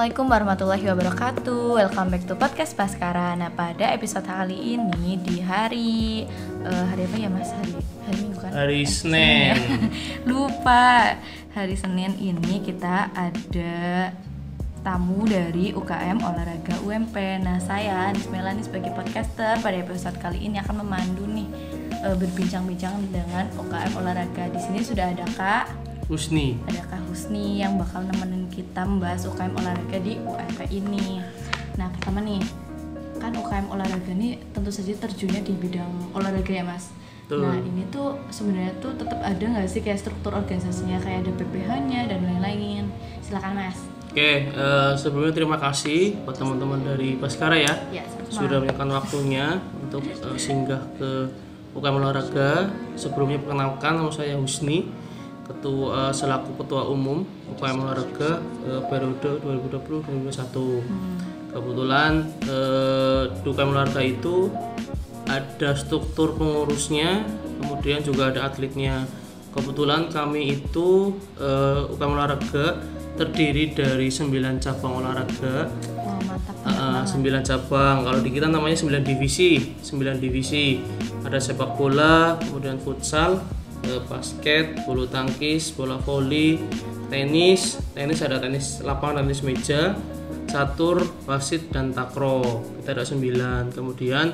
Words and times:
Assalamualaikum 0.00 0.32
warahmatullahi 0.32 0.84
wabarakatuh 0.88 1.76
Welcome 1.76 2.08
back 2.08 2.24
to 2.24 2.32
podcast 2.32 2.72
Paskara 2.72 3.36
Nah 3.36 3.52
pada 3.52 3.92
episode 3.92 4.24
kali 4.24 4.80
ini 4.80 5.20
di 5.20 5.44
hari 5.44 6.24
eh, 6.64 6.84
Hari 6.88 7.04
apa 7.04 7.16
ya 7.20 7.28
mas? 7.28 7.52
Hari, 7.52 7.76
hari 8.08 8.16
minggu 8.24 8.38
kan? 8.40 8.48
Hari 8.48 8.80
Senin. 8.88 9.60
Lupa 10.32 11.20
Hari 11.52 11.76
Senin 11.76 12.16
ini 12.16 12.64
kita 12.64 13.12
ada 13.12 14.08
tamu 14.80 15.28
dari 15.28 15.76
UKM 15.76 16.24
Olahraga 16.24 16.80
UMP 16.80 17.12
Nah 17.44 17.60
saya 17.60 18.08
Nismela 18.16 18.56
nih 18.56 18.72
sebagai 18.72 18.96
podcaster 18.96 19.60
pada 19.60 19.76
episode 19.84 20.16
kali 20.16 20.48
ini 20.48 20.64
akan 20.64 20.80
memandu 20.80 21.28
nih 21.28 21.48
eh, 22.08 22.16
Berbincang-bincang 22.16 23.04
dengan 23.12 23.52
UKM 23.52 23.92
Olahraga 24.00 24.48
Di 24.48 24.64
sini 24.64 24.80
sudah 24.80 25.12
ada 25.12 25.28
Kak 25.36 25.89
Husni. 26.10 26.58
ada 26.66 26.82
Kak 26.90 27.06
Husni 27.06 27.62
yang 27.62 27.78
bakal 27.78 28.02
nemenin 28.02 28.50
kita 28.50 28.82
membahas 28.82 29.30
UKM 29.30 29.54
olahraga 29.54 29.98
di 30.02 30.18
UMP 30.18 30.58
ini. 30.74 31.22
Nah, 31.78 31.86
pertama 31.94 32.18
nih, 32.18 32.42
kan 33.22 33.30
UKM 33.30 33.70
olahraga 33.70 34.10
ini 34.10 34.42
tentu 34.50 34.74
saja 34.74 34.90
terjunnya 35.06 35.46
di 35.46 35.54
bidang 35.54 36.10
olahraga 36.10 36.50
ya, 36.50 36.66
Mas. 36.66 36.90
Betul. 37.30 37.46
Nah, 37.46 37.62
ini 37.62 37.86
tuh 37.94 38.18
sebenarnya 38.34 38.74
tuh 38.82 38.98
tetap 38.98 39.22
ada 39.22 39.38
nggak 39.38 39.70
sih 39.70 39.86
kayak 39.86 40.02
struktur 40.02 40.34
organisasinya 40.34 40.98
kayak 40.98 41.22
ada 41.22 41.32
PPH-nya 41.38 42.00
dan 42.10 42.20
lain-lain. 42.26 42.90
Silakan, 43.22 43.54
Mas. 43.54 43.78
Oke, 44.10 44.50
eh, 44.50 44.92
sebelumnya 44.98 45.30
terima 45.30 45.54
kasih 45.62 46.18
buat 46.26 46.34
teman-teman 46.34 46.82
dari 46.82 47.14
Baskara 47.14 47.54
ya 47.54 47.70
Ya, 47.94 48.02
sudah 48.26 48.58
menyempatkan 48.58 48.90
waktunya 48.90 49.62
untuk 49.78 50.02
eh, 50.02 50.34
singgah 50.34 50.82
ke 50.98 51.30
UKM 51.78 52.02
olahraga. 52.02 52.74
Sebelumnya 52.98 53.38
perkenalkan 53.38 54.02
nama 54.02 54.10
saya 54.10 54.34
Husni, 54.34 54.90
ketua 55.50 56.08
eh, 56.08 56.12
selaku 56.14 56.62
ketua 56.62 56.86
umum 56.86 57.26
UKM 57.58 57.78
olahraga 57.82 58.38
eh, 58.70 58.82
periode 58.86 59.42
2020-2021. 59.42 60.30
Hmm. 60.86 61.18
Kebetulan 61.50 62.12
eh, 62.46 63.24
UKM 63.42 63.70
olahraga 63.74 64.02
itu 64.06 64.54
ada 65.26 65.70
struktur 65.78 66.34
pengurusnya, 66.38 67.26
kemudian 67.58 68.02
juga 68.06 68.30
ada 68.30 68.46
atletnya. 68.46 69.06
Kebetulan 69.50 70.06
kami 70.06 70.54
itu 70.62 71.18
eh, 71.42 71.90
UKM 71.90 72.12
olahraga 72.14 72.78
terdiri 73.18 73.74
dari 73.76 74.08
9 74.08 74.32
cabang 74.64 75.04
olahraga 75.04 75.68
Wah, 76.00 76.16
mantap 76.24 76.56
Uh, 76.60 77.02
banget. 77.02 77.12
sembilan 77.12 77.42
cabang. 77.44 77.96
Kalau 78.04 78.20
di 78.24 78.30
kita 78.32 78.48
namanya 78.48 78.76
9 78.78 79.04
divisi, 79.04 79.76
9 79.84 80.16
divisi. 80.20 80.80
Ada 81.20 81.36
sepak 81.36 81.76
bola, 81.76 82.40
kemudian 82.40 82.80
futsal, 82.80 83.36
eh, 83.36 83.59
basket, 84.06 84.84
bulu 84.84 85.08
tangkis, 85.08 85.72
bola 85.74 85.96
voli, 86.00 86.60
tenis, 87.10 87.80
tenis 87.96 88.20
ada 88.22 88.38
tenis 88.38 88.80
lapangan, 88.84 89.26
tenis 89.26 89.42
meja, 89.42 89.96
catur, 90.46 91.02
wasit 91.26 91.70
dan 91.74 91.90
takraw. 91.90 92.42
Kita 92.80 92.94
ada 92.94 93.04
9. 93.04 93.74
Kemudian 93.74 94.26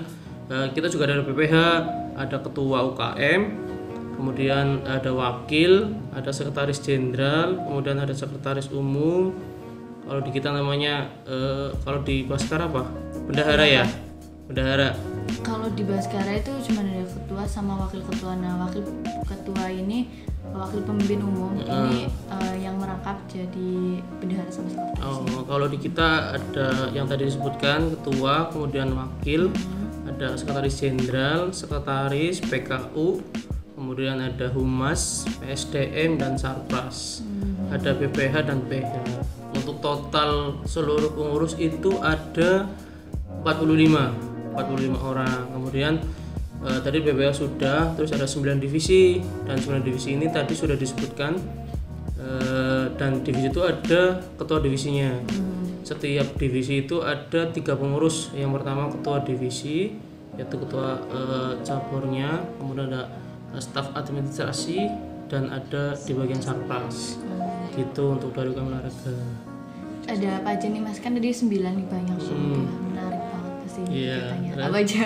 eh, 0.52 0.68
kita 0.72 0.92
juga 0.92 1.08
ada 1.08 1.24
PPH, 1.24 1.56
ada 2.16 2.36
ketua 2.40 2.84
UKM, 2.92 3.40
kemudian 4.16 4.84
ada 4.84 5.12
wakil, 5.12 5.92
ada 6.16 6.32
sekretaris 6.32 6.80
jenderal, 6.80 7.60
kemudian 7.68 8.00
ada 8.00 8.12
sekretaris 8.12 8.72
umum, 8.72 9.32
kalau 10.06 10.20
di 10.22 10.30
kita 10.30 10.54
namanya 10.54 11.10
eh, 11.26 11.74
kalau 11.82 12.00
di 12.06 12.22
Baskara 12.22 12.70
apa? 12.70 12.86
Bendahara 13.26 13.66
ya? 13.66 13.84
Bendahara 14.46 15.15
Kalau 15.46 15.70
di 15.70 15.86
Baskara 15.86 16.42
itu 16.42 16.50
cuma 16.66 16.82
ada 16.82 17.06
ketua 17.06 17.46
sama 17.46 17.78
wakil 17.86 18.02
ketua. 18.02 18.34
Nah, 18.34 18.66
wakil 18.66 18.82
ketua 19.22 19.70
ini 19.70 20.10
wakil 20.50 20.82
pemimpin 20.82 21.22
umum 21.22 21.54
ini 21.54 22.10
eh, 22.10 22.54
yang 22.66 22.80
merangkap 22.82 23.14
jadi 23.30 24.02
bendahara 24.18 24.50
sama 24.50 24.72
sekretaris. 24.72 25.04
oh, 25.04 25.44
kalau 25.44 25.66
di 25.68 25.78
kita 25.78 26.34
ada 26.34 26.90
yang 26.96 27.04
tadi 27.04 27.28
disebutkan 27.28 27.92
ketua 27.92 28.48
kemudian 28.50 28.96
wakil 28.96 29.52
ada 30.08 30.32
sekretaris 30.34 30.80
jenderal 30.80 31.52
sekretaris 31.52 32.40
PKU 32.40 33.20
kemudian 33.76 34.16
ada 34.16 34.48
humas 34.56 35.28
PSDM 35.44 36.16
dan 36.16 36.40
sarpras. 36.40 37.20
Ada 37.68 37.92
BPH 37.92 38.48
dan 38.48 38.64
PH 38.64 38.94
untuk 39.52 39.82
total 39.84 40.62
seluruh 40.64 41.12
pengurus 41.12 41.52
itu 41.60 42.00
ada 42.00 42.64
45 43.44 44.35
45 44.56 44.96
orang. 44.96 45.38
Kemudian 45.52 45.92
eh, 46.64 46.80
tadi 46.80 47.04
BPH 47.04 47.30
sudah 47.36 47.92
terus 47.92 48.10
ada 48.16 48.24
9 48.24 48.56
divisi 48.56 49.20
dan 49.44 49.60
9 49.60 49.84
divisi 49.84 50.16
ini 50.16 50.32
tadi 50.32 50.56
sudah 50.56 50.74
disebutkan 50.74 51.36
eh, 52.16 52.84
dan 52.96 53.20
divisi 53.20 53.52
itu 53.52 53.60
ada 53.60 54.24
ketua 54.40 54.58
divisinya. 54.64 55.12
Setiap 55.86 56.34
divisi 56.40 56.82
itu 56.82 57.04
ada 57.04 57.52
tiga 57.52 57.76
pengurus. 57.78 58.34
Yang 58.34 58.58
pertama 58.58 58.88
ketua 58.90 59.22
divisi 59.22 59.92
yaitu 60.40 60.56
ketua 60.56 61.00
eh, 61.12 61.52
caburnya 61.60 62.40
kemudian 62.56 62.92
ada 62.92 63.08
staf 63.60 63.92
administrasi 63.96 64.88
dan 65.32 65.48
ada 65.48 65.96
di 65.96 66.12
bagian 66.12 66.38
sarpras 66.38 67.16
gitu 67.72 68.14
untuk 68.14 68.36
dari 68.36 68.52
olahraga 68.52 69.16
ada 70.06 70.38
apa 70.38 70.54
aja 70.54 70.66
nih 70.70 70.78
mas? 70.78 71.02
Kan 71.02 71.18
tadi 71.18 71.34
sembilan 71.34 71.72
nih 71.82 71.86
banyak 71.90 72.18
banget 72.22 72.85
pasti 73.76 73.92
Hmm. 73.92 73.92
Iya, 73.92 74.20
ceritanya 74.32 74.64
apa 74.72 74.78
aja? 74.80 75.04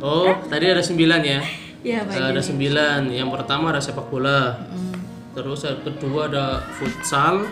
Oh 0.00 0.28
tadi 0.48 0.64
ada 0.68 0.82
sembilan 0.84 1.20
ya? 1.24 1.40
Ya 1.80 1.98
Eh, 2.04 2.12
aja 2.12 2.28
ada 2.36 2.42
sembilan. 2.44 3.00
Yang 3.08 3.30
pertama 3.32 3.72
ada 3.72 3.80
sepak 3.80 4.06
bola. 4.12 4.60
Hmm, 4.68 4.92
terus 5.32 5.64
yang 5.64 5.80
kedua 5.80 6.28
ada 6.28 6.60
futsal. 6.76 7.48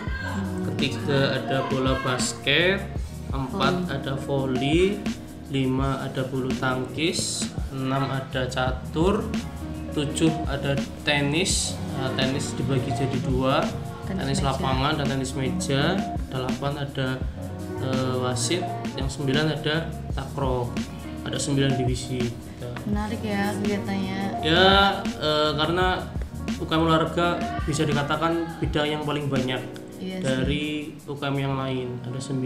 Ketiga 0.69 1.41
ada 1.41 1.65
bola 1.65 1.97
basket. 2.05 2.85
Empat 3.33 3.89
ada 3.89 4.13
voli. 4.21 5.01
Lima 5.49 6.05
ada 6.05 6.21
bulu 6.29 6.53
tangkis. 6.61 7.49
Enam 7.73 8.05
ada 8.05 8.45
catur. 8.45 9.25
Tujuh 9.97 10.29
ada 10.45 10.77
tenis. 11.01 11.73
Nah, 11.97 12.13
tenis 12.13 12.53
dibagi 12.53 12.93
jadi 12.93 13.17
dua. 13.25 13.65
Tenis 14.05 14.37
tenis, 14.37 14.39
meja. 14.45 14.49
lapangan 14.53 14.93
dan 15.01 15.05
tenis 15.09 15.33
meja. 15.33 15.97
Delapan 16.29 16.85
ada 16.85 17.17
eh, 17.81 18.15
wasit 18.19 18.63
yang 18.95 19.07
sembilan 19.07 19.45
ada 19.55 19.87
takraw. 20.13 20.67
Ada 21.23 21.37
sembilan 21.37 21.75
divisi. 21.75 22.23
Menarik 22.87 23.21
ya 23.21 23.53
kelihatannya. 23.59 24.19
Ya 24.41 24.69
eh, 25.03 25.51
karena 25.55 26.03
UKM 26.59 26.81
olahraga 26.81 27.37
bisa 27.63 27.85
dikatakan 27.85 28.59
bidang 28.59 28.87
yang 28.99 29.03
paling 29.05 29.29
banyak 29.29 29.61
Iya 29.99 30.17
sih. 30.19 30.23
dari 30.23 30.65
UKM 31.05 31.35
yang 31.35 31.55
lain. 31.59 31.87
Ada 32.07 32.19
9 32.19 32.39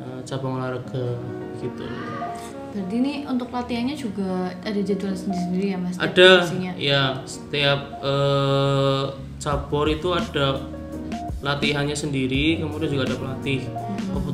eh, 0.00 0.20
cabang 0.24 0.60
olahraga 0.60 1.06
gitu. 1.60 1.84
Berarti 2.74 2.94
ini 2.98 3.22
untuk 3.24 3.54
latihannya 3.54 3.94
juga 3.94 4.50
ada 4.50 4.80
jadwal 4.82 5.14
sendiri-sendiri 5.14 5.66
ya 5.72 5.78
mas? 5.78 5.94
Ada. 5.96 6.30
Ya 6.74 7.02
setiap 7.24 7.80
eh, 8.02 9.04
cabur 9.38 9.86
itu 9.88 10.10
ada 10.10 10.58
latihannya 11.44 11.92
sendiri 11.92 12.64
kemudian 12.64 12.88
juga 12.88 13.04
ada 13.12 13.16
pelatih 13.20 13.68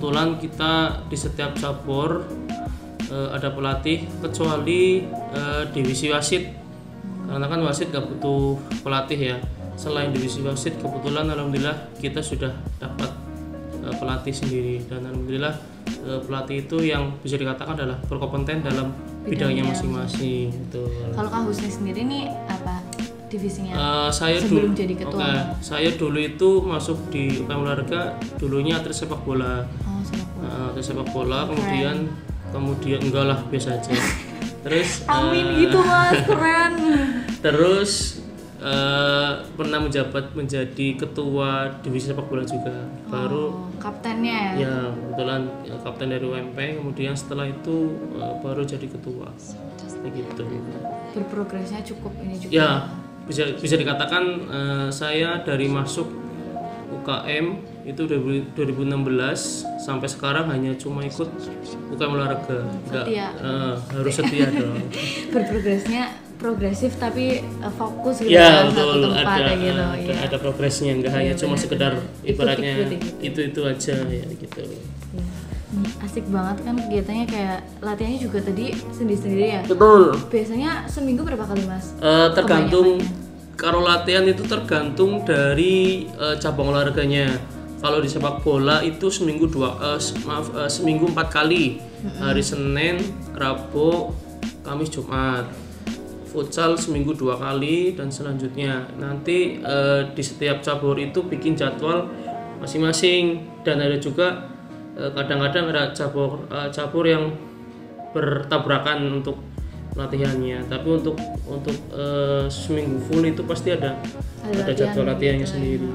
kebetulan 0.01 0.41
kita 0.41 1.05
di 1.13 1.17
setiap 1.21 1.53
cabur 1.61 2.25
eh, 3.13 3.29
ada 3.37 3.53
pelatih 3.53 4.09
kecuali 4.25 5.05
eh, 5.13 5.69
divisi 5.77 6.09
wasit 6.09 6.57
karena 7.29 7.45
kan 7.45 7.61
wasit 7.61 7.93
gak 7.93 8.09
butuh 8.09 8.57
pelatih 8.81 9.21
ya. 9.21 9.37
Selain 9.77 10.09
divisi 10.09 10.41
wasit 10.41 10.81
kebetulan 10.81 11.29
alhamdulillah 11.29 11.93
kita 12.01 12.25
sudah 12.25 12.49
dapat 12.81 13.13
eh, 13.85 13.93
pelatih 14.01 14.33
sendiri. 14.33 14.89
Dan 14.89 15.05
alhamdulillah 15.05 15.53
eh, 16.09 16.21
pelatih 16.25 16.65
itu 16.65 16.81
yang 16.81 17.21
bisa 17.21 17.37
dikatakan 17.37 17.77
adalah 17.77 18.01
berkompeten 18.09 18.65
dalam 18.65 18.97
bidangnya 19.29 19.69
masing-masing 19.69 20.49
gitu. 20.49 20.89
kalau 21.13 21.29
kak 21.29 21.45
Husni 21.45 21.69
sendiri 21.69 22.09
nih 22.09 22.33
apa 22.49 22.81
divisinya? 23.31 23.73
Eh, 23.73 24.11
saya 24.11 24.37
sebelum 24.43 24.75
dulu, 24.75 24.81
jadi 24.81 24.95
ketua. 24.99 25.21
Oke, 25.23 25.33
saya 25.63 25.91
dulu 25.95 26.19
itu 26.19 26.49
masuk 26.67 26.99
di 27.15 27.45
UKM 27.45 27.61
olahraga 27.63 28.19
dulunya 28.37 28.77
atlet 28.83 28.93
sepak 28.93 29.23
bola. 29.23 29.65
Oh 30.81 30.85
sepak 30.85 31.09
bola. 31.13 31.45
Sepak 31.45 31.47
bola, 31.47 31.49
kemudian 31.53 31.97
kemudian 32.51 33.01
enggak 33.05 33.25
lah 33.29 33.39
biasa 33.47 33.69
aja. 33.77 33.93
Terus 34.65 34.91
amin 35.13 35.47
eh, 35.47 35.57
gitu 35.69 35.79
mas 35.85 36.19
keren 36.25 36.75
terus 37.45 37.93
eh, 38.61 39.33
pernah 39.57 39.79
menjabat 39.81 40.33
menjadi 40.33 40.87
ketua 40.97 41.81
divisi 41.85 42.09
sepak 42.11 42.27
bola 42.27 42.43
juga. 42.45 42.75
Baru 43.07 43.45
Oh, 43.51 43.73
kaptennya 43.81 44.57
ya 44.57 44.69
ya 44.69 44.77
kebetulan 44.93 45.41
ya, 45.65 45.75
kapten 45.81 46.09
dari 46.13 46.25
UMP, 46.25 46.59
kemudian 46.81 47.17
setelah 47.17 47.49
itu 47.49 47.97
eh, 48.17 48.35
baru 48.41 48.65
jadi 48.65 48.87
ketua. 48.89 49.29
Kayak 50.01 50.17
gitu. 50.17 50.45
berprogresnya 51.13 51.85
cukup 51.85 52.09
ini 52.25 52.41
juga 52.41 52.51
Ya, 52.57 52.71
bisa 53.29 53.53
bisa 53.61 53.77
dikatakan 53.77 54.25
eh, 54.49 54.89
saya 54.89 55.45
dari 55.45 55.69
masuk 55.69 56.09
UKM 57.01 57.47
itu 57.83 58.03
2000 58.03 58.53
2016 58.55 59.01
sampai 59.79 60.07
sekarang 60.07 60.47
hanya 60.47 60.73
cuma 60.75 61.01
ikut 61.03 61.29
UKM 61.89 62.13
olahraga. 62.13 62.61
Enggak 62.85 63.05
Setia. 63.05 63.29
eh, 63.35 63.75
harus 63.91 64.15
setia 64.15 64.47
dong. 64.49 64.77
berprogresnya 65.35 66.03
progresif 66.37 66.97
tapi 66.97 67.41
uh, 67.59 67.69
fokus 67.71 68.17
gitu 68.19 68.33
ya 68.33 68.65
kan, 68.65 68.73
satu 68.73 68.81
betul 68.91 69.01
tempat 69.07 69.25
ada 69.27 69.37
kayak 69.43 69.59
gitu 69.61 69.77
ada, 69.77 69.89
ya. 69.95 70.15
ada 70.23 70.37
progresnya 70.37 70.91
nggak 70.95 71.05
Iya, 71.07 71.19
hanya 71.19 71.33
cuma 71.35 71.53
benar-benar. 71.53 71.61
sekedar 71.61 71.93
Ikut-ikut, 71.93 72.31
ibaratnya 72.33 72.73
itu 73.21 73.41
itu 73.45 73.61
aja 73.63 73.97
ya 74.03 74.25
gitu 74.27 74.61
Iya. 75.13 75.29
Hmm, 75.71 75.87
asik 76.01 76.25
banget 76.27 76.57
kan 76.61 76.75
kegiatannya 76.77 77.27
kayak 77.27 77.59
latihannya 77.79 78.19
juga 78.19 78.39
tadi 78.41 78.67
sendiri-sendiri 78.91 79.45
ya 79.51 79.61
betul 79.63 80.03
biasanya 80.27 80.71
seminggu 80.87 81.23
berapa 81.23 81.45
kali 81.45 81.63
mas 81.63 81.93
Eh, 81.95 82.29
tergantung 82.33 82.97
Kebanyakannya. 82.97 83.55
kalau 83.55 83.81
latihan 83.81 84.25
itu 84.25 84.43
tergantung 84.43 85.13
dari 85.23 85.77
eh, 86.11 86.37
cabang 86.37 86.73
olahraganya 86.73 87.37
kalau 87.81 87.99
di 87.99 88.09
sepak 88.13 88.45
bola 88.45 88.85
itu 88.85 89.09
seminggu 89.09 89.49
dua 89.49 89.97
se- 89.97 90.21
maaf 90.29 90.53
eh, 90.53 90.69
seminggu 90.69 91.09
empat 91.11 91.29
kali. 91.33 91.81
Hari 92.01 92.41
Senin 92.41 92.97
Rabu 93.37 94.13
Kamis 94.65 94.93
Jumat. 94.93 95.49
Futsal 96.31 96.79
seminggu 96.79 97.11
dua 97.17 97.35
kali 97.35 97.97
dan 97.99 98.13
selanjutnya. 98.13 98.87
Nanti 99.01 99.59
eh, 99.59 100.03
di 100.13 100.23
setiap 100.23 100.61
cabur 100.61 100.95
itu 101.01 101.25
bikin 101.25 101.57
jadwal 101.57 102.07
masing-masing. 102.61 103.49
Dan 103.65 103.81
ada 103.81 103.97
juga 103.97 104.49
eh, 104.95 105.11
kadang-kadang 105.17 105.73
ada 105.73 105.91
cabur 105.97 106.45
eh, 106.53 106.69
cabur 106.71 107.05
yang 107.09 107.33
bertabrakan 108.13 109.21
untuk 109.21 109.41
latihannya. 109.97 110.69
Tapi 110.69 110.89
untuk 110.89 111.17
untuk 111.49 111.77
eh, 111.97 112.45
seminggu 112.47 113.01
full 113.09 113.25
itu 113.25 113.43
pasti 113.49 113.73
ada 113.73 113.97
Ada 114.41 114.69
ada, 114.69 114.73
jadwal 114.73 115.05
latihan 115.05 115.37
latihannya 115.37 115.45
gitu 115.45 115.49
ya. 115.49 115.53
sendiri 115.53 115.89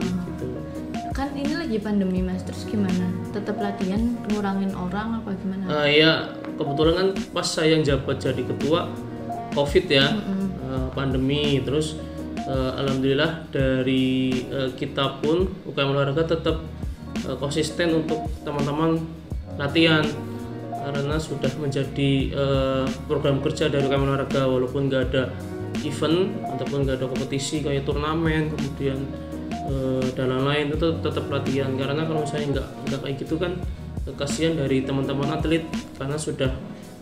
lagi 1.75 1.83
pandemi 1.83 2.23
mas. 2.23 2.39
Terus 2.47 2.63
gimana? 2.71 3.11
Tetap 3.35 3.59
latihan 3.59 3.99
ngurangin 4.31 4.71
orang 4.71 5.19
apa 5.19 5.35
gimana? 5.35 5.67
Eh, 5.83 5.99
ya 5.99 6.31
kebetulan 6.55 6.95
kan 6.95 7.07
pas 7.35 7.43
saya 7.43 7.75
yang 7.75 7.83
jabat 7.83 8.23
jadi 8.23 8.47
ketua 8.47 8.87
covid 9.51 9.85
ya. 9.91 10.07
Eh, 10.15 10.87
pandemi. 10.95 11.59
Terus 11.59 11.99
eh, 12.47 12.71
alhamdulillah 12.79 13.51
dari 13.51 14.31
eh, 14.47 14.71
kita 14.71 15.19
pun 15.19 15.51
UKM 15.67 15.91
olahraga 15.91 16.23
tetap 16.23 16.63
eh, 17.27 17.35
konsisten 17.35 17.91
untuk 17.91 18.23
teman-teman 18.47 19.03
latihan. 19.59 20.07
Karena 20.71 21.19
sudah 21.19 21.51
menjadi 21.59 22.11
eh, 22.31 22.87
program 23.11 23.43
kerja 23.43 23.67
dari 23.67 23.83
UKM 23.83 24.07
olahraga 24.07 24.47
walaupun 24.47 24.87
nggak 24.87 25.03
ada 25.11 25.27
event 25.83 26.31
ataupun 26.55 26.87
nggak 26.87 27.03
ada 27.03 27.07
kompetisi 27.11 27.59
kayak 27.59 27.83
turnamen 27.83 28.47
kemudian 28.47 28.95
eh, 29.65 30.05
dan 30.13 30.27
lain-lain 30.31 30.73
itu 30.73 30.87
tetap 31.01 31.25
latihan. 31.27 31.71
Karena 31.75 32.05
kalau 32.05 32.21
misalnya 32.23 32.47
nggak 32.61 32.67
nggak 32.89 32.99
kayak 33.03 33.15
gitu 33.21 33.35
kan 33.35 33.51
eh, 34.05 34.15
kasihan 34.15 34.53
dari 34.55 34.85
teman-teman 34.85 35.29
atlet 35.33 35.65
karena 35.97 36.17
sudah 36.17 36.51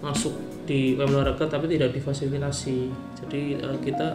masuk 0.04 0.36
di 0.64 0.96
olahraga 1.00 1.48
tapi 1.48 1.72
tidak 1.72 1.96
difasilitasi. 1.96 2.92
Jadi 3.24 3.42
eh, 3.60 3.78
kita 3.84 4.08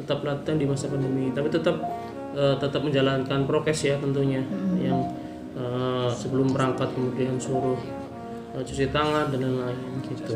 tetap 0.00 0.24
latihan 0.24 0.56
di 0.56 0.64
masa 0.64 0.88
pandemi 0.88 1.28
tapi 1.34 1.52
tetap 1.52 1.76
eh, 2.34 2.56
tetap 2.56 2.80
menjalankan 2.80 3.44
prokes 3.44 3.84
ya 3.84 3.98
tentunya. 3.98 4.42
Yang 4.80 4.98
eh, 5.58 6.10
sebelum 6.14 6.54
berangkat 6.54 6.90
kemudian 6.94 7.36
suruh 7.36 7.78
eh, 8.56 8.62
cuci 8.62 8.88
tangan 8.90 9.28
dan 9.34 9.40
lain-lain 9.44 10.00
gitu 10.06 10.34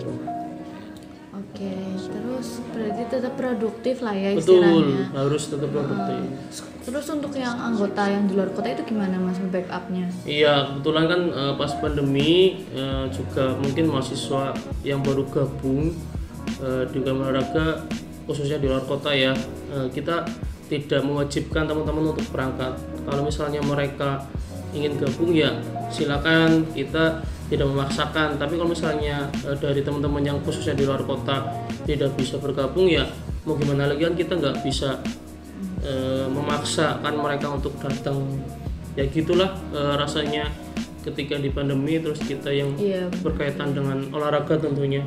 oke 1.34 1.74
terus 1.98 2.48
berarti 2.70 3.02
tetap 3.10 3.34
produktif 3.34 3.96
lah 4.00 4.14
ya 4.14 4.38
betul 4.38 4.62
istilahnya. 4.62 5.02
harus 5.14 5.42
tetap 5.50 5.70
produktif. 5.70 6.22
Terus 6.84 7.06
untuk 7.08 7.32
yang 7.32 7.56
anggota 7.56 8.04
yang 8.04 8.28
di 8.28 8.36
luar 8.36 8.52
kota 8.52 8.68
itu 8.68 8.84
gimana 8.84 9.16
mas 9.16 9.40
backupnya? 9.40 10.04
Iya, 10.28 10.68
kebetulan 10.68 11.04
kan 11.08 11.20
eh, 11.32 11.54
pas 11.56 11.72
pandemi 11.80 12.60
eh, 12.76 13.04
juga 13.08 13.56
mungkin 13.56 13.88
mahasiswa 13.88 14.52
yang 14.84 15.00
baru 15.00 15.24
gabung 15.32 15.96
eh, 16.60 16.84
di 16.92 16.98
olahraga 17.00 17.88
khususnya 18.28 18.60
di 18.60 18.68
luar 18.68 18.84
kota 18.84 19.16
ya, 19.16 19.32
eh, 19.72 19.88
kita 19.92 20.28
tidak 20.68 21.00
mewajibkan 21.04 21.64
teman-teman 21.64 22.12
untuk 22.12 22.24
berangkat. 22.32 22.76
Kalau 23.04 23.22
misalnya 23.24 23.60
mereka 23.64 24.24
ingin 24.76 24.96
gabung 25.00 25.32
ya 25.32 25.56
silakan 25.88 26.66
kita 26.74 27.22
tidak 27.52 27.66
memaksakan. 27.68 28.40
Tapi 28.40 28.54
kalau 28.56 28.70
misalnya 28.72 29.28
eh, 29.44 29.56
dari 29.58 29.80
teman-teman 29.84 30.22
yang 30.24 30.38
khususnya 30.44 30.72
di 30.72 30.84
luar 30.88 31.04
kota 31.04 31.64
tidak 31.84 32.16
bisa 32.16 32.40
bergabung 32.40 32.88
ya 32.88 33.04
mau 33.44 33.54
gimana 33.60 33.92
lagi 33.92 34.08
kan 34.08 34.16
kita 34.16 34.32
nggak 34.40 34.56
bisa 34.64 35.00
eh, 35.84 36.26
memaksakan 36.28 37.14
mereka 37.20 37.52
untuk 37.52 37.76
datang 37.76 38.24
ya 38.96 39.04
gitulah 39.08 39.52
eh, 39.72 39.94
rasanya 40.00 40.48
ketika 41.04 41.36
di 41.36 41.52
pandemi 41.52 42.00
terus 42.00 42.24
kita 42.24 42.48
yang 42.48 42.72
iya 42.80 43.12
berkaitan 43.20 43.76
dengan 43.76 44.08
olahraga 44.16 44.56
tentunya 44.56 45.04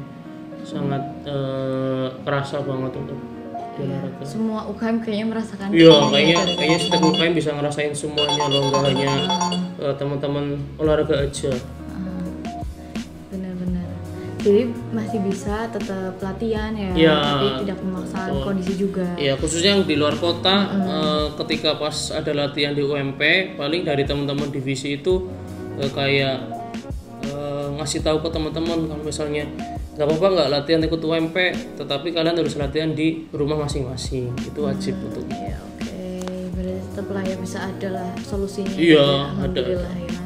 sangat 0.62 1.02
eh, 1.26 2.08
kerasa 2.22 2.62
banget 2.62 2.94
untuk 2.94 3.18
di 3.78 3.86
olahraga. 3.90 4.22
semua 4.26 4.60
UKM 4.70 4.98
kayaknya 5.02 5.26
merasakan 5.30 5.68
Iya, 5.74 5.98
kayaknya 6.14 6.38
kayaknya 6.58 6.80
setiap 6.82 7.04
UKM 7.10 7.34
bisa 7.34 7.50
ngerasain 7.54 7.94
semuanya 7.94 8.46
loh, 8.50 8.62
nggak 8.70 8.84
hanya 8.86 9.12
eh, 9.82 9.94
teman-teman 9.98 10.62
olahraga 10.78 11.26
aja. 11.26 11.54
Jadi 14.48 14.64
masih 14.96 15.20
bisa 15.28 15.68
tetap 15.68 16.16
latihan 16.24 16.72
ya 16.72 16.92
Iya, 16.96 17.16
tapi 17.20 17.48
tidak 17.68 17.78
memaksakan 17.84 18.32
betul. 18.32 18.46
kondisi 18.48 18.74
juga. 18.80 19.08
Ya 19.20 19.34
khususnya 19.36 19.76
yang 19.76 19.84
di 19.84 20.00
luar 20.00 20.16
kota 20.16 20.56
eh, 20.72 21.26
ketika 21.44 21.76
pas 21.76 22.16
ada 22.16 22.32
latihan 22.32 22.72
di 22.72 22.80
UMP 22.80 23.20
paling 23.60 23.84
dari 23.84 24.08
teman-teman 24.08 24.48
divisi 24.48 24.96
itu 24.96 25.28
eh, 25.76 25.92
kayak 25.92 26.48
eh, 27.28 27.68
ngasih 27.76 28.00
tahu 28.08 28.24
ke 28.24 28.30
teman-teman 28.32 28.88
kalau 28.88 29.04
misalnya 29.04 29.44
nggak 30.00 30.08
apa-apa 30.08 30.28
nggak 30.32 30.50
latihan 30.56 30.80
ikut 30.88 31.02
UMP 31.04 31.38
tetapi 31.76 32.08
kalian 32.16 32.40
harus 32.40 32.56
latihan 32.56 32.96
di 32.96 33.28
rumah 33.36 33.68
masing-masing. 33.68 34.32
Itu 34.48 34.64
wajib 34.64 34.96
untuk. 35.04 35.28
Ya 35.28 35.60
oke. 35.60 35.92
Berarti 36.56 36.80
tetap 36.88 37.08
lah 37.12 37.24
ya 37.28 37.36
bisa 37.36 37.60
ada 37.68 37.88
lah 38.00 38.10
solusinya. 38.24 38.80
Iya, 38.80 38.96
ya. 38.96 39.44
ada, 39.44 39.60
alhamdulillah 39.60 39.96
ya 40.08 40.17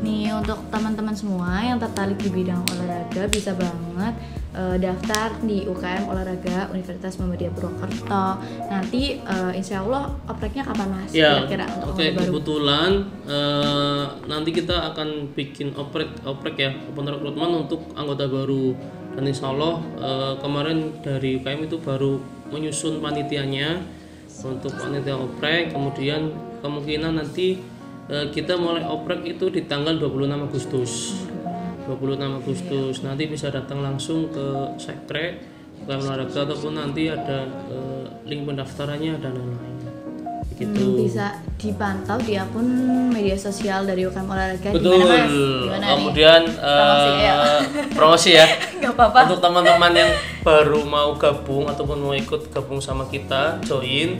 nih 0.00 0.32
untuk 0.32 0.58
teman-teman 0.72 1.12
semua 1.12 1.60
yang 1.60 1.76
tertarik 1.76 2.16
di 2.20 2.32
bidang 2.32 2.64
olahraga 2.64 3.22
bisa 3.28 3.52
banget 3.52 4.14
eh, 4.56 4.76
daftar 4.80 5.28
di 5.44 5.68
UKM 5.68 6.08
olahraga 6.08 6.72
Universitas 6.72 7.20
Muhammadiyah 7.20 7.52
Purwokerto. 7.52 8.26
Nanti 8.68 9.20
eh, 9.20 9.52
insya 9.54 9.84
Allah 9.84 10.12
opreknya 10.26 10.64
kapan 10.64 10.88
mas? 10.88 11.12
Ya, 11.12 11.44
kira-kira 11.44 11.66
untuk 11.84 11.96
baru. 12.00 12.30
kebetulan 12.32 12.90
eh, 13.28 14.04
nanti 14.26 14.50
kita 14.56 14.76
akan 14.94 15.36
bikin 15.36 15.76
oprek 15.76 16.10
oprek 16.24 16.56
ya 16.56 16.70
open 16.90 17.06
recruitment 17.06 17.52
untuk 17.68 17.80
anggota 17.94 18.24
baru. 18.26 18.72
Dan 19.14 19.24
insya 19.28 19.52
Allah 19.52 19.84
eh, 20.00 20.34
kemarin 20.40 21.02
dari 21.04 21.38
UKM 21.38 21.60
itu 21.68 21.76
baru 21.76 22.16
menyusun 22.50 22.98
panitianya 23.04 23.78
untuk 24.40 24.72
panitia 24.80 25.20
oprek. 25.20 25.76
Kemudian 25.76 26.32
kemungkinan 26.64 27.20
nanti 27.20 27.69
kita 28.28 28.58
mulai 28.58 28.82
oprek 28.82 29.22
itu 29.24 29.46
di 29.48 29.62
tanggal 29.64 29.94
26 29.94 30.46
Agustus. 30.50 30.92
26 31.86 32.40
Agustus. 32.42 32.94
Nanti 33.02 33.24
bisa 33.26 33.50
datang 33.50 33.80
langsung 33.80 34.30
ke 34.30 34.46
sekre 34.76 35.38
UKM 35.80 36.00
olahraga 36.04 36.40
ataupun 36.44 36.72
nanti 36.76 37.08
ada 37.08 37.46
eh, 37.70 38.04
link 38.26 38.44
pendaftarannya 38.44 39.16
dan 39.16 39.32
lain-lain. 39.32 39.76
Gitu 40.54 40.76
Hmm, 40.76 40.92
bisa 41.00 41.40
dipantau 41.56 42.20
di 42.20 42.36
akun 42.36 42.68
media 43.08 43.32
sosial 43.32 43.88
dari 43.88 44.04
UKM 44.04 44.28
olahraga. 44.28 44.68
Betul. 44.70 45.00
gimana 45.00 45.16
mas? 45.16 45.32
Gimana 45.32 45.80
nih? 45.80 45.96
Kemudian 45.96 46.42
Promosi, 46.52 47.08
eh, 47.08 47.16
ya. 47.16 47.34
promosi 47.96 48.30
ya. 48.36 48.46
nggak 48.82 48.92
apa-apa. 48.92 49.18
Untuk 49.24 49.40
teman-teman 49.40 49.92
yang 49.96 50.10
baru 50.40 50.82
mau 50.82 51.14
gabung 51.14 51.66
ataupun 51.66 51.98
mau 51.98 52.12
ikut 52.12 52.48
gabung 52.48 52.80
sama 52.80 53.04
kita 53.06 53.60
join, 53.62 54.16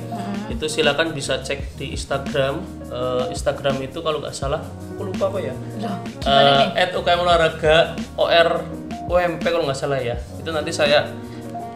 itu 0.47 0.65
silakan 0.67 1.11
bisa 1.11 1.41
cek 1.41 1.77
di 1.77 1.93
Instagram. 1.93 2.61
Eh, 2.87 3.25
Instagram 3.31 3.81
itu 3.81 3.99
kalau 4.01 4.21
nggak 4.21 4.33
salah, 4.33 4.61
aku 4.93 5.09
lupa 5.09 5.29
apa 5.29 5.39
ya? 5.41 5.55
Loh, 5.81 5.97
Eh, 6.23 6.65
at 6.77 6.91
UKM 6.93 7.21
olahraga 7.21 7.97
OR 8.15 8.49
UMP 9.07 9.43
kalau 9.43 9.65
nggak 9.65 9.79
salah 9.79 9.99
ya. 9.99 10.15
Itu 10.37 10.51
nanti 10.51 10.71
saya 10.71 11.09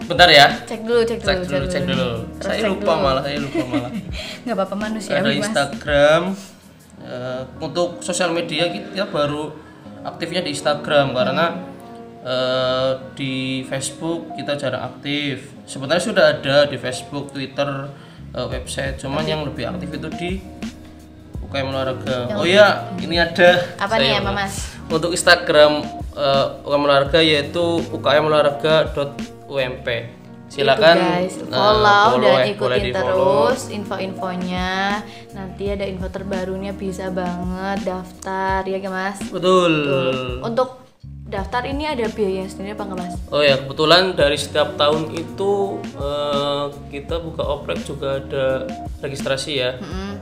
bentar 0.04 0.28
ya. 0.28 0.52
cek 0.62 0.84
dulu 0.84 1.00
cek 1.02 1.18
dulu 1.18 1.32
Cek 1.32 1.38
dulu, 1.48 1.66
cek 1.66 1.82
dulu. 1.88 2.08
Terus 2.36 2.44
Saya 2.44 2.60
cek 2.60 2.70
lupa 2.70 2.92
dulu. 2.92 3.04
malah, 3.04 3.22
saya 3.24 3.38
lupa 3.40 3.62
malah. 3.64 3.90
nggak 4.44 4.54
apa-apa 4.54 4.74
manusia 4.76 5.12
ada 5.16 5.28
mas 5.28 5.40
Instagram 5.40 6.22
Eh, 7.04 7.42
untuk 7.60 8.00
sosial 8.00 8.32
media 8.32 8.64
kita 8.64 9.04
baru 9.12 9.52
aktifnya 10.04 10.40
di 10.40 10.56
Instagram 10.56 11.12
karena 11.12 11.52
eh, 12.24 12.90
di 13.14 13.62
Facebook 13.68 14.32
kita 14.34 14.56
jarang 14.56 14.88
aktif. 14.96 15.52
Sebenarnya 15.68 16.02
sudah 16.02 16.24
ada 16.40 16.64
di 16.66 16.80
Facebook 16.80 17.30
Twitter 17.30 17.92
eh, 18.32 18.46
website. 18.48 18.98
Cuman 18.98 19.28
yang 19.28 19.44
lebih 19.44 19.68
aktif 19.68 19.92
itu 19.92 20.08
di 20.16 20.40
UKM 21.44 21.70
olahraga. 21.70 22.34
Oh 22.40 22.48
iya 22.48 22.90
ini 22.98 23.20
ada. 23.20 23.76
Apa 23.78 24.00
nih 24.00 24.18
ya 24.18 24.20
mas? 24.24 24.74
Untuk 24.88 25.12
Instagram 25.12 25.84
eh, 26.16 26.46
UKM 26.64 26.82
olahraga 26.82 27.20
yaitu 27.20 27.84
ukmolahraga.ump 27.92 29.88
silakan 30.54 30.96
Itu 30.96 31.08
guys 31.10 31.34
eh, 31.34 31.50
follow, 31.50 32.08
dan 32.22 32.46
ikutin 32.46 32.94
terus 32.94 33.60
info-infonya. 33.74 35.02
Nanti 35.34 35.64
ada 35.66 35.84
info 35.88 36.06
terbarunya 36.06 36.70
bisa 36.70 37.10
banget 37.10 37.90
daftar 37.90 38.62
ya 38.62 38.78
mas? 38.86 39.18
Betul. 39.34 39.72
Untuk 40.46 40.83
daftar 41.34 41.62
ini 41.66 41.84
ada 41.84 42.06
biaya 42.06 42.46
sendiri 42.46 42.78
apa 42.78 42.86
enggak 42.86 42.98
mas 43.02 43.14
Oh 43.28 43.42
ya, 43.42 43.58
kebetulan 43.58 44.14
dari 44.14 44.38
setiap 44.38 44.78
tahun 44.78 45.10
itu 45.12 45.82
eh, 45.98 46.44
eh, 46.54 46.64
kita 46.94 47.18
buka 47.18 47.42
oprek 47.42 47.82
juga 47.82 48.22
ada 48.22 48.70
registrasi 49.02 49.52
ya. 49.58 49.70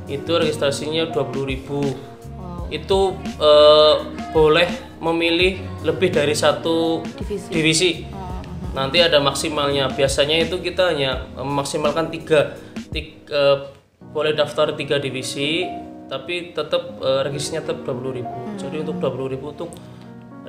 Itu 0.08 0.40
registrasinya 0.40 1.12
20.000 1.12 2.10
Wow. 2.32 2.72
Itu 2.72 3.00
eh, 3.38 3.94
boleh 4.32 4.68
memilih 4.98 5.60
lebih 5.84 6.08
dari 6.10 6.32
satu 6.32 7.04
Divisi. 7.20 7.50
divisi. 7.52 7.90
Oh, 8.08 8.40
Nanti 8.72 9.04
ada 9.04 9.20
maksimalnya. 9.20 9.92
Biasanya 9.92 10.40
itu 10.40 10.56
kita 10.58 10.96
hanya 10.96 11.28
memaksimalkan 11.36 12.08
tiga, 12.08 12.56
Tik- 12.88 13.28
eh, 13.28 13.56
boleh 14.12 14.32
daftar 14.32 14.72
tiga 14.72 14.96
divisi, 14.96 15.68
tapi 16.08 16.52
tetap 16.52 16.96
eh, 17.00 17.20
registrasinya 17.24 17.62
tetap 17.68 17.84
20.000 17.84 18.24
Jadi 18.56 18.76
untuk 18.80 18.96
20.000 18.96 19.52
untuk 19.52 19.70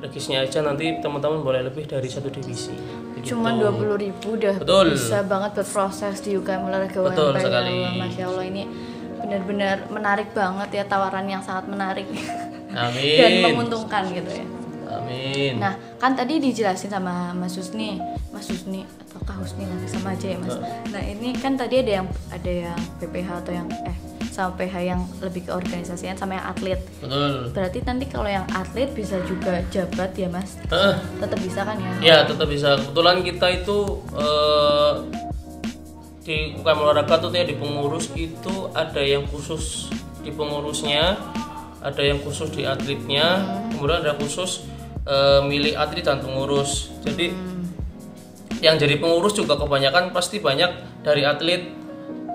registrasinya 0.04 0.44
aja 0.44 0.60
nanti 0.60 0.84
teman-teman 1.00 1.40
boleh 1.40 1.60
lebih 1.64 1.88
dari 1.88 2.08
satu 2.12 2.28
divisi. 2.28 2.76
Begitu. 3.16 3.32
Cuman 3.32 3.56
20.000 3.56 4.04
ribu 4.04 4.28
udah 4.36 4.54
Betul. 4.60 4.86
bisa 4.92 5.24
banget 5.24 5.50
berproses 5.56 6.20
di 6.20 6.36
UKM 6.36 6.62
olahraga 6.68 7.00
Betul 7.00 7.32
UMP. 7.32 7.40
sekali. 7.40 7.72
Ya 7.72 7.88
Allah, 7.88 7.92
Masya 7.96 8.24
Allah 8.28 8.44
ini 8.44 8.62
benar-benar 9.24 9.76
menarik 9.88 10.28
banget 10.36 10.68
ya 10.76 10.84
tawaran 10.84 11.24
yang 11.24 11.40
sangat 11.40 11.64
menarik 11.72 12.04
Amin. 12.76 13.16
dan 13.20 13.30
menguntungkan 13.40 14.04
gitu 14.12 14.28
ya. 14.28 14.46
Amin. 14.94 15.52
Nah, 15.58 15.74
kan 15.96 16.12
tadi 16.12 16.38
dijelasin 16.38 16.92
sama 16.92 17.32
Mas 17.32 17.56
Husni, 17.56 17.96
Mas 18.30 18.46
Husni 18.46 18.84
atau 18.84 19.18
Kak 19.24 19.40
Husni 19.40 19.64
nanti 19.64 19.88
sama 19.88 20.12
aja 20.12 20.26
ya 20.28 20.38
Mas. 20.38 20.54
Nah, 20.92 21.02
ini 21.02 21.32
kan 21.40 21.56
tadi 21.56 21.80
ada 21.80 22.04
yang 22.04 22.06
ada 22.28 22.52
yang 22.52 22.78
PPH 23.00 23.28
atau 23.42 23.52
yang 23.56 23.68
eh 23.88 23.96
sama 24.34 24.58
PH 24.58 24.74
yang 24.82 25.00
lebih 25.22 25.46
ke 25.46 25.54
organisasian 25.54 26.18
sama 26.18 26.34
yang 26.34 26.46
atlet. 26.50 26.82
Betul. 26.98 27.54
Berarti 27.54 27.78
nanti 27.86 28.10
kalau 28.10 28.26
yang 28.26 28.42
atlet 28.50 28.90
bisa 28.90 29.22
juga 29.22 29.62
jabat 29.70 30.10
ya 30.18 30.26
Mas? 30.26 30.58
Eh, 30.66 30.94
Tetap 31.22 31.38
bisa 31.38 31.62
kan 31.62 31.78
ya? 31.78 31.92
ya 32.02 32.16
tetap 32.26 32.50
bisa. 32.50 32.74
Kebetulan 32.82 33.22
kita 33.22 33.46
itu 33.54 33.78
eh, 34.18 34.92
di 36.26 36.36
UKM 36.58 36.78
olahraga 36.82 37.22
tuh 37.22 37.30
ya 37.30 37.46
di 37.46 37.54
pengurus 37.54 38.10
itu 38.18 38.54
ada 38.74 38.98
yang 38.98 39.22
khusus 39.30 39.86
di 40.26 40.34
pengurusnya, 40.34 41.14
ada 41.78 42.02
yang 42.02 42.18
khusus 42.18 42.48
di 42.50 42.64
atletnya, 42.66 43.44
kemudian 43.76 44.02
ada 44.02 44.18
khusus 44.18 44.66
eh, 45.06 45.40
milik 45.46 45.78
atlet 45.78 46.02
dan 46.02 46.18
pengurus. 46.18 46.90
Jadi 47.06 47.30
yang 48.64 48.80
jadi 48.80 48.96
pengurus 48.96 49.36
juga 49.36 49.54
kebanyakan 49.54 50.10
pasti 50.10 50.40
banyak 50.42 51.04
dari 51.06 51.22
atlet. 51.22 51.83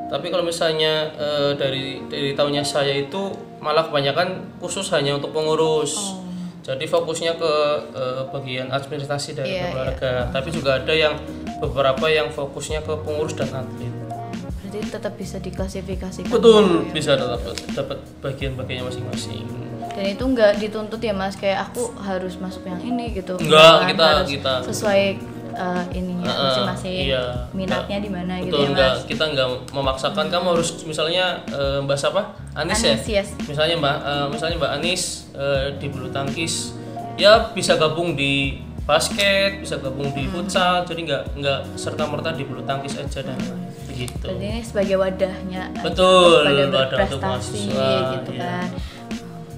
Tapi 0.10 0.26
kalau 0.28 0.42
misalnya 0.42 1.14
eh, 1.14 1.52
dari 1.54 2.02
dari 2.04 2.34
tahunnya 2.34 2.66
saya 2.66 2.98
itu 2.98 3.30
malah 3.60 3.86
kebanyakan 3.86 4.58
khusus 4.58 4.90
hanya 4.90 5.16
untuk 5.16 5.30
pengurus. 5.30 6.18
Jadi 6.60 6.86
fokusnya 6.86 7.38
ke 7.38 7.54
eh, 7.94 8.22
bagian 8.30 8.68
administrasi 8.70 9.38
dari 9.38 9.54
Iya, 9.54 9.70
olahraga. 9.70 10.30
Tapi 10.30 10.50
juga 10.50 10.78
ada 10.78 10.92
yang 10.92 11.14
beberapa 11.60 12.06
yang 12.10 12.30
fokusnya 12.30 12.82
ke 12.82 12.94
pengurus 13.00 13.38
dan 13.38 13.54
atlet. 13.54 13.94
Berarti 14.60 14.80
tetap 14.86 15.14
bisa 15.14 15.38
diklasifikasikan. 15.38 16.30
Betul, 16.30 16.90
bisa 16.90 17.14
dapat 17.14 17.58
dapat 17.74 17.98
bagian-bagiannya 18.22 18.86
masing-masing. 18.86 19.46
Dan 19.90 20.06
itu 20.10 20.24
nggak 20.24 20.62
dituntut 20.62 21.02
ya 21.02 21.12
Mas 21.12 21.34
kayak 21.36 21.70
aku 21.70 21.90
harus 22.00 22.38
masuk 22.38 22.64
yang 22.64 22.80
ini 22.80 23.14
gitu. 23.14 23.36
Enggak, 23.38 23.90
kita- 23.90 24.10
harus 24.22 24.30
kita- 24.30 24.62
sesuai 24.66 25.04
eh, 25.54 25.84
ininya 25.98 26.30
Heeh, 26.30 26.44
masing-masing. 26.46 27.04
iya. 27.10 27.24
Minatnya 27.52 27.98
di 28.00 28.10
mana 28.10 28.34
gitu 28.42 28.56
ya 28.56 28.68
enggak 28.70 28.94
Mas. 28.96 29.06
kita 29.08 29.24
enggak 29.30 29.48
memaksakan 29.72 30.26
kamu 30.30 30.48
harus 30.58 30.70
misalnya 30.84 31.42
eh, 31.50 31.78
Mbak 31.82 31.98
siapa? 31.98 32.22
Anis, 32.54 32.80
ya? 32.82 32.94
Anis, 32.94 33.06
yes. 33.08 33.28
Misalnya 33.46 33.76
Mbak 33.80 33.98
eh, 34.04 34.28
misalnya 34.34 34.56
Mbak 34.60 34.72
Anis 34.78 35.04
eh, 35.34 35.66
di 35.78 35.88
bulu 35.90 36.08
tangkis 36.10 36.76
ya 37.20 37.52
bisa 37.52 37.76
gabung 37.76 38.16
di 38.16 38.64
basket, 38.84 39.62
bisa 39.62 39.78
gabung 39.78 40.10
di 40.18 40.26
futsal. 40.26 40.82
Jadi 40.82 41.06
enggak 41.06 41.24
enggak 41.38 41.60
serta-merta 41.78 42.34
di 42.34 42.42
bulu 42.42 42.66
tangkis 42.66 42.98
aja 42.98 43.22
dan 43.22 43.38
begitu. 43.86 44.26
Berarti 44.26 44.46
ini 44.50 44.62
sebagai 44.66 44.96
wadahnya 44.98 45.64
Betul, 45.86 46.42
pada 46.48 46.66
wadah 46.74 46.98
untuk 47.06 47.22
mahasiswa, 47.22 47.92
gitu 48.18 48.32
iya. 48.34 48.42
kan. 48.42 48.70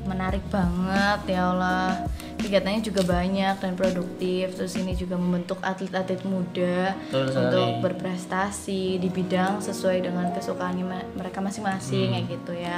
Menarik 0.04 0.44
banget 0.52 1.20
ya 1.32 1.42
Allah. 1.56 2.04
Kegiatannya 2.42 2.82
juga 2.82 3.02
banyak 3.04 3.56
dan 3.58 3.74
produktif. 3.74 4.54
Terus 4.54 4.74
ini 4.76 4.94
juga 4.94 5.16
membentuk 5.16 5.62
atlet-atlet 5.62 6.22
muda 6.24 6.98
Betul 7.08 7.26
sekali. 7.28 7.42
untuk 7.42 7.70
berprestasi 7.82 8.98
di 8.98 9.08
bidang 9.08 9.62
sesuai 9.62 10.04
dengan 10.04 10.30
kesukaan 10.32 10.76
mereka 11.14 11.40
masing-masing 11.40 12.10
Hmm. 12.10 12.14
kayak 12.14 12.26
gitu 12.30 12.54
ya. 12.54 12.78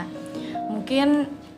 Mungkin 0.68 1.08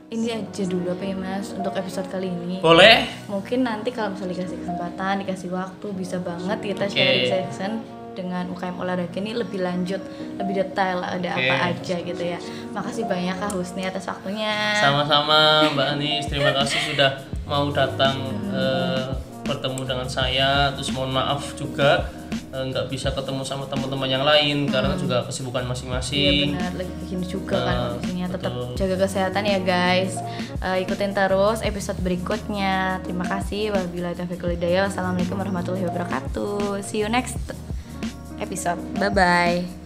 ini 0.06 0.28
aja 0.32 0.64
dulu 0.64 0.94
apa 0.94 1.04
ya 1.04 1.16
Mas 1.18 1.50
untuk 1.52 1.74
episode 1.74 2.06
kali 2.08 2.30
ini. 2.30 2.62
Boleh? 2.62 3.10
Mungkin 3.26 3.66
nanti 3.66 3.90
kalau 3.90 4.14
misalnya 4.14 4.38
dikasih 4.38 4.58
kesempatan, 4.62 5.14
dikasih 5.26 5.50
waktu, 5.50 5.88
bisa 5.92 6.18
banget 6.22 6.58
kita 6.62 6.86
Oke. 6.86 6.94
sharing 6.94 7.26
session 7.26 7.72
dengan 8.16 8.48
UKM 8.48 8.80
olahraga 8.80 9.18
ini 9.20 9.36
lebih 9.36 9.60
lanjut, 9.60 10.00
lebih 10.40 10.56
detail 10.56 11.04
ada 11.04 11.36
Oke. 11.36 11.42
apa 11.42 11.56
aja 11.68 11.96
gitu 12.00 12.24
ya. 12.24 12.40
Makasih 12.72 13.04
banyak 13.06 13.36
Kak 13.36 13.52
Husni 13.52 13.84
atas 13.84 14.08
waktunya. 14.08 14.78
Sama-sama 14.80 15.68
Mbak 15.76 15.88
Anis, 15.98 16.24
terima 16.30 16.56
kasih 16.56 16.80
sudah 16.96 17.12
mau 17.46 17.70
datang 17.70 18.18
eh, 18.50 19.06
bertemu 19.46 19.82
dengan 19.86 20.08
saya. 20.10 20.74
Terus 20.74 20.90
mohon 20.92 21.14
maaf 21.14 21.54
juga 21.54 22.10
eh, 22.50 22.64
nggak 22.66 22.90
bisa 22.90 23.14
ketemu 23.14 23.46
sama 23.46 23.70
teman-teman 23.70 24.10
yang 24.10 24.26
lain 24.26 24.66
karena 24.66 24.98
juga 24.98 25.22
kesibukan 25.24 25.62
Iya 25.62 25.70
masing-masing. 25.70 26.58
benar, 26.58 26.74
lagi 26.74 26.94
begini 27.06 27.26
juga 27.26 27.58
kan 27.62 27.76
Eh, 27.76 27.88
kondisinya. 27.94 28.26
Tetap 28.34 28.54
jaga 28.74 28.96
kesehatan 29.06 29.44
ya 29.46 29.60
guys. 29.62 30.14
Eh, 30.60 30.78
ikutin 30.84 31.14
terus 31.14 31.62
episode 31.62 32.00
berikutnya. 32.02 33.00
Terima 33.06 33.24
kasih. 33.24 33.72
Wabillahi 33.72 34.18
taufiq. 34.18 34.42
Wassalamualaikum 34.42 35.38
warahmatullahi 35.38 35.86
wabarakatuh. 35.86 36.82
See 36.82 37.06
you 37.06 37.10
next 37.10 37.38
episode. 38.42 38.82
Bye 38.98 39.14
bye. 39.14 39.85